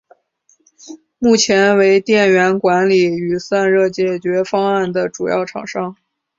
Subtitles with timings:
[1.19, 5.95] 目前为电源管理与散热解决方案的主要厂商。